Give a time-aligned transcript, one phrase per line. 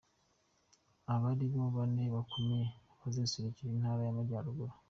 [1.13, 4.73] Aba nibo bane bakomeje, bazaserukira Intara y'Amajyaruguru.